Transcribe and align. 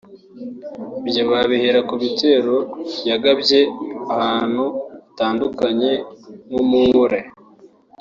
Ibyo 1.07 1.21
babihera 1.31 1.79
ku 1.87 1.93
bitero 2.01 2.55
yagabye 3.09 3.59
ahantu 4.15 4.63
hatandukanye 4.71 5.91
nko 6.49 6.61
mu 6.69 6.79
Nkole 6.87 7.19